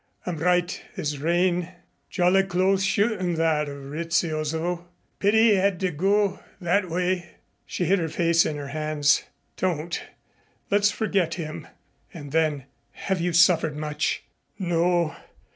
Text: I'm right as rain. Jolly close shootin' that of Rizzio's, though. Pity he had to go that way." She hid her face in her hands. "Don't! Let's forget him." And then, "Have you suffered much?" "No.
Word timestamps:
I'm 0.25 0.37
right 0.37 0.81
as 0.97 1.19
rain. 1.19 1.73
Jolly 2.09 2.41
close 2.41 2.83
shootin' 2.83 3.35
that 3.35 3.69
of 3.69 3.91
Rizzio's, 3.91 4.51
though. 4.51 4.87
Pity 5.19 5.49
he 5.49 5.53
had 5.57 5.79
to 5.81 5.91
go 5.91 6.39
that 6.59 6.89
way." 6.89 7.35
She 7.67 7.85
hid 7.85 7.99
her 7.99 8.09
face 8.09 8.43
in 8.43 8.55
her 8.57 8.69
hands. 8.69 9.25
"Don't! 9.57 10.01
Let's 10.71 10.89
forget 10.89 11.35
him." 11.35 11.67
And 12.15 12.31
then, 12.31 12.63
"Have 12.93 13.21
you 13.21 13.31
suffered 13.31 13.75
much?" 13.77 14.23
"No. 14.57 15.15